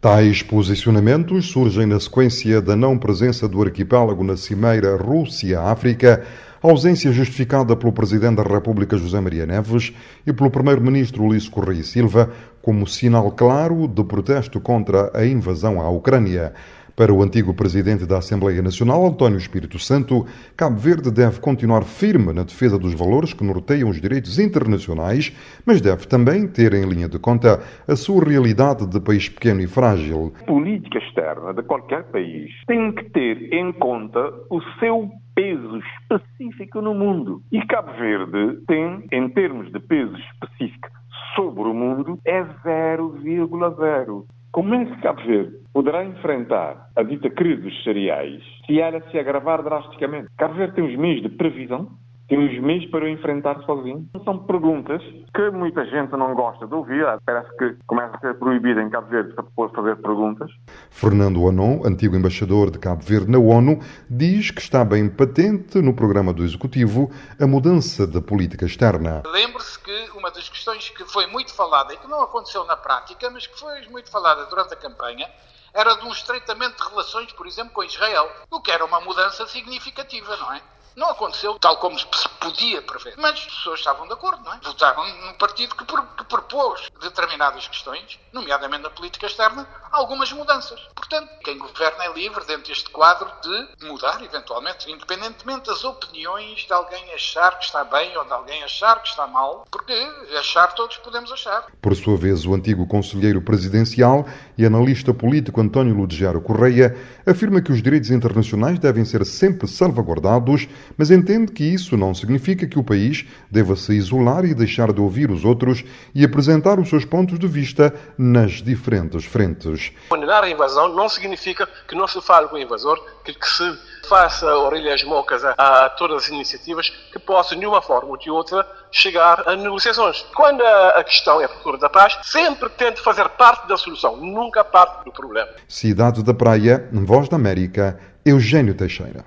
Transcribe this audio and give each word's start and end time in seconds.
Tais 0.00 0.42
posicionamentos 0.42 1.46
surgem 1.46 1.86
na 1.86 1.98
sequência 1.98 2.60
da 2.60 2.76
não 2.76 2.98
presença 2.98 3.48
do 3.48 3.62
arquipélago 3.62 4.22
na 4.22 4.36
cimeira 4.36 4.94
Rússia-África, 4.94 6.22
ausência 6.62 7.10
justificada 7.10 7.74
pelo 7.74 7.92
Presidente 7.92 8.36
da 8.36 8.42
República 8.42 8.98
José 8.98 9.18
Maria 9.20 9.46
Neves 9.46 9.94
e 10.26 10.34
pelo 10.34 10.50
Primeiro-Ministro 10.50 11.24
Luís 11.24 11.48
Correia 11.48 11.82
Silva, 11.82 12.30
como 12.60 12.86
sinal 12.86 13.30
claro 13.32 13.88
de 13.88 14.04
protesto 14.04 14.60
contra 14.60 15.10
a 15.14 15.24
invasão 15.24 15.80
à 15.80 15.88
Ucrânia. 15.88 16.52
Para 16.96 17.12
o 17.12 17.22
antigo 17.22 17.52
presidente 17.52 18.06
da 18.06 18.16
Assembleia 18.16 18.62
Nacional, 18.62 19.04
António 19.04 19.36
Espírito 19.36 19.78
Santo, 19.78 20.24
Cabo 20.56 20.76
Verde 20.76 21.10
deve 21.10 21.40
continuar 21.40 21.84
firme 21.84 22.32
na 22.32 22.42
defesa 22.42 22.78
dos 22.78 22.94
valores 22.94 23.34
que 23.34 23.44
norteiam 23.44 23.90
os 23.90 24.00
direitos 24.00 24.38
internacionais, 24.38 25.30
mas 25.66 25.82
deve 25.82 26.06
também 26.06 26.48
ter 26.48 26.72
em 26.72 26.88
linha 26.88 27.06
de 27.06 27.18
conta 27.18 27.62
a 27.86 27.96
sua 27.96 28.24
realidade 28.24 28.86
de 28.86 28.98
país 28.98 29.28
pequeno 29.28 29.60
e 29.60 29.66
frágil. 29.66 30.32
A 30.40 30.44
política 30.44 30.96
externa 30.96 31.52
de 31.52 31.62
qualquer 31.64 32.04
país 32.04 32.50
tem 32.66 32.90
que 32.92 33.04
ter 33.10 33.52
em 33.52 33.74
conta 33.74 34.32
o 34.48 34.62
seu 34.80 35.10
peso 35.34 35.78
específico 36.00 36.80
no 36.80 36.94
mundo. 36.94 37.42
E 37.52 37.60
Cabo 37.66 37.92
Verde 37.92 38.58
tem, 38.66 39.04
em 39.12 39.28
termos 39.28 39.70
de 39.70 39.80
peso 39.80 40.16
específico 40.16 40.88
sobre 41.34 41.68
o 41.68 41.74
mundo, 41.74 42.18
é 42.24 42.42
0,0. 42.64 44.24
Como 44.56 44.74
é 44.74 44.86
que 44.86 45.02
Cabo 45.02 45.20
Verde 45.20 45.54
poderá 45.70 46.02
enfrentar 46.02 46.88
a 46.96 47.02
dita 47.02 47.28
crise 47.28 47.60
dos 47.60 47.84
cereais 47.84 48.42
se 48.64 48.80
ela 48.80 49.02
se 49.10 49.18
agravar 49.18 49.62
drasticamente? 49.62 50.28
Cabo 50.38 50.54
Verde 50.54 50.76
tem 50.76 50.84
os 50.86 50.96
meios 50.96 51.20
de 51.20 51.28
previsão, 51.28 51.90
tem 52.28 52.44
os 52.44 52.60
meios 52.62 52.86
para 52.90 53.04
o 53.04 53.08
enfrentar 53.08 53.62
sozinho? 53.64 54.08
São 54.24 54.38
perguntas 54.38 55.02
que 55.34 55.50
muita 55.50 55.84
gente 55.86 56.12
não 56.12 56.34
gosta 56.34 56.66
de 56.66 56.74
ouvir. 56.74 57.04
Parece 57.24 57.48
que 57.56 57.76
começa 57.86 58.16
a 58.16 58.20
ser 58.20 58.34
proibido 58.34 58.80
em 58.80 58.90
Cabo 58.90 59.08
Verde 59.08 59.34
fazer 59.74 59.96
perguntas. 59.96 60.50
Fernando 60.90 61.46
Anon, 61.48 61.82
antigo 61.84 62.16
embaixador 62.16 62.70
de 62.70 62.78
Cabo 62.78 63.02
Verde 63.02 63.30
na 63.30 63.38
ONU, 63.38 63.78
diz 64.08 64.50
que 64.50 64.60
está 64.60 64.84
bem 64.84 65.08
patente 65.08 65.80
no 65.80 65.94
programa 65.94 66.32
do 66.32 66.42
Executivo 66.42 67.10
a 67.40 67.46
mudança 67.46 68.06
da 68.06 68.20
política 68.20 68.64
externa. 68.64 69.22
Lembre-se 69.26 69.78
que 69.78 70.10
uma 70.16 70.30
das 70.30 70.48
questões 70.48 70.88
que 70.90 71.04
foi 71.04 71.26
muito 71.26 71.54
falada 71.54 71.92
e 71.94 71.96
que 71.96 72.08
não 72.08 72.22
aconteceu 72.22 72.64
na 72.64 72.76
prática, 72.76 73.30
mas 73.30 73.46
que 73.46 73.58
foi 73.58 73.86
muito 73.90 74.10
falada 74.10 74.46
durante 74.46 74.74
a 74.74 74.76
campanha, 74.76 75.28
era 75.74 75.94
de 75.94 76.06
um 76.06 76.12
estreitamento 76.12 76.82
de 76.82 76.88
relações, 76.88 77.32
por 77.32 77.46
exemplo, 77.46 77.72
com 77.72 77.84
Israel, 77.84 78.28
o 78.50 78.60
que 78.60 78.70
era 78.70 78.84
uma 78.84 79.00
mudança 79.00 79.46
significativa, 79.46 80.36
não 80.38 80.54
é? 80.54 80.62
Não 80.96 81.10
aconteceu 81.10 81.58
tal 81.58 81.76
como 81.76 81.98
se 81.98 82.06
podia 82.40 82.80
prever. 82.80 83.14
Mas 83.18 83.32
as 83.32 83.44
pessoas 83.44 83.80
estavam 83.80 84.06
de 84.06 84.14
acordo, 84.14 84.42
não 84.42 84.54
é? 84.54 84.58
Votaram 84.62 85.06
num 85.26 85.34
partido 85.34 85.74
que, 85.74 85.84
que 85.84 86.24
propôs 86.24 86.90
determinadas 87.02 87.68
questões, 87.68 88.18
nomeadamente 88.32 88.82
na 88.82 88.90
política 88.90 89.26
externa, 89.26 89.68
algumas 89.92 90.32
mudanças. 90.32 90.80
Portanto, 90.94 91.28
quem 91.44 91.58
governa 91.58 92.04
é 92.04 92.12
livre, 92.14 92.44
dentro 92.46 92.68
deste 92.68 92.88
quadro, 92.90 93.30
de 93.42 93.86
mudar, 93.86 94.22
eventualmente, 94.22 94.90
independentemente 94.90 95.66
das 95.66 95.84
opiniões 95.84 96.60
de 96.60 96.72
alguém 96.72 97.12
achar 97.12 97.58
que 97.58 97.66
está 97.66 97.84
bem 97.84 98.16
ou 98.16 98.24
de 98.24 98.32
alguém 98.32 98.62
achar 98.62 99.02
que 99.02 99.08
está 99.08 99.26
mal, 99.26 99.66
porque 99.70 99.92
achar 100.38 100.72
todos 100.74 100.96
podemos 100.98 101.30
achar. 101.30 101.66
Por 101.82 101.94
sua 101.94 102.16
vez, 102.16 102.46
o 102.46 102.54
antigo 102.54 102.86
conselheiro 102.86 103.42
presidencial 103.42 104.26
e 104.56 104.64
analista 104.64 105.12
político 105.12 105.60
António 105.60 105.94
Ludgero 105.94 106.40
Correia 106.40 106.96
afirma 107.26 107.60
que 107.60 107.72
os 107.72 107.82
direitos 107.82 108.10
internacionais 108.10 108.78
devem 108.78 109.04
ser 109.04 109.24
sempre 109.26 109.68
salvaguardados 109.68 110.66
mas 110.96 111.10
entende 111.10 111.52
que 111.52 111.64
isso 111.64 111.96
não 111.96 112.14
significa 112.14 112.66
que 112.66 112.78
o 112.78 112.84
país 112.84 113.24
deva 113.50 113.76
se 113.76 113.92
isolar 113.94 114.44
e 114.44 114.54
deixar 114.54 114.92
de 114.92 115.00
ouvir 115.00 115.30
os 115.30 115.44
outros 115.44 115.84
e 116.14 116.24
apresentar 116.24 116.78
os 116.78 116.88
seus 116.88 117.04
pontos 117.04 117.38
de 117.38 117.46
vista 117.46 117.94
nas 118.18 118.62
diferentes 118.62 119.24
frentes. 119.24 119.92
Condenar 120.08 120.44
a 120.44 120.50
invasão 120.50 120.94
não 120.94 121.08
significa 121.08 121.68
que 121.88 121.94
não 121.94 122.06
se 122.06 122.20
fale 122.20 122.48
com 122.48 122.56
o 122.56 122.58
invasor, 122.58 123.00
que, 123.24 123.32
que 123.32 123.48
se 123.48 123.78
faça 124.08 124.46
orelhas 124.56 125.02
mocas 125.04 125.44
a, 125.44 125.52
a, 125.56 125.90
todas 125.90 126.24
as 126.24 126.28
iniciativas 126.28 126.90
que 127.12 127.18
possam, 127.18 127.58
de 127.58 127.66
uma 127.66 127.82
forma 127.82 128.10
ou 128.10 128.16
de 128.16 128.30
outra, 128.30 128.66
chegar 128.90 129.48
a 129.48 129.56
negociações. 129.56 130.24
Quando 130.34 130.62
a, 130.62 130.88
a 130.90 131.04
questão 131.04 131.40
é 131.40 131.44
a 131.44 131.48
procura 131.48 131.78
da 131.78 131.88
paz, 131.88 132.16
sempre 132.22 132.68
tente 132.70 133.00
fazer 133.00 133.28
parte 133.30 133.66
da 133.68 133.76
solução, 133.76 134.16
nunca 134.16 134.64
parte 134.64 135.04
do 135.04 135.12
problema. 135.12 135.50
Cidade 135.68 136.22
da 136.22 136.34
Praia, 136.34 136.88
Voz 136.92 137.28
da 137.28 137.36
América, 137.36 137.98
Eugênio 138.24 138.74
Teixeira. 138.74 139.24